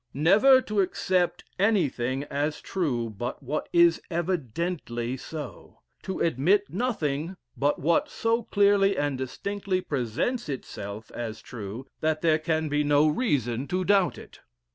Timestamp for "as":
2.23-2.59, 11.11-11.39